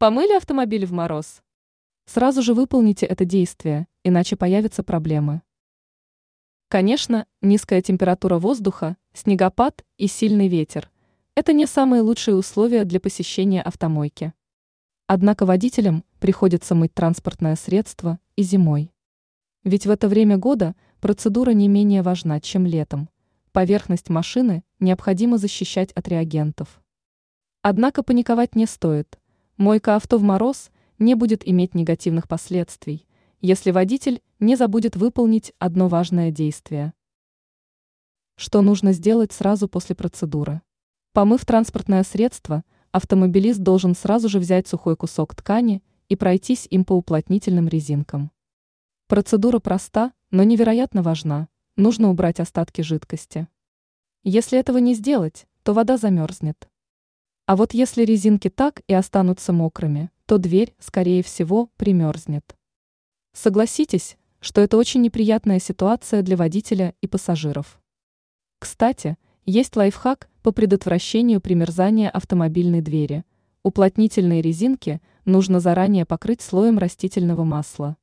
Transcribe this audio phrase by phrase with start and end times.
[0.00, 1.42] Помыли автомобиль в мороз?
[2.06, 5.42] Сразу же выполните это действие, иначе появятся проблемы.
[6.68, 10.90] Конечно, низкая температура воздуха, снегопад и сильный ветер–
[11.34, 14.32] это не самые лучшие условия для посещения автомойки.
[15.06, 18.94] Однако водителям приходится мыть транспортное средство и зимой.
[19.64, 23.10] Ведь в это время года процедура не менее важна, чем летом.
[23.52, 26.80] Поверхность машины необходимо защищать от реагентов.
[27.60, 29.19] Однако паниковать не стоит.
[29.60, 33.06] Мойка авто в мороз не будет иметь негативных последствий,
[33.42, 36.94] если водитель не забудет выполнить одно важное действие.
[38.36, 40.62] Что нужно сделать сразу после процедуры?
[41.12, 46.94] Помыв транспортное средство, автомобилист должен сразу же взять сухой кусок ткани и пройтись им по
[46.94, 48.30] уплотнительным резинкам.
[49.08, 51.50] Процедура проста, но невероятно важна.
[51.76, 53.46] Нужно убрать остатки жидкости.
[54.22, 56.70] Если этого не сделать, то вода замерзнет.
[57.50, 62.44] А вот если резинки так и останутся мокрыми, то дверь, скорее всего, примерзнет.
[63.32, 67.80] Согласитесь, что это очень неприятная ситуация для водителя и пассажиров.
[68.60, 69.16] Кстати,
[69.46, 73.24] есть лайфхак по предотвращению примерзания автомобильной двери.
[73.64, 77.96] Уплотнительные резинки нужно заранее покрыть слоем растительного масла.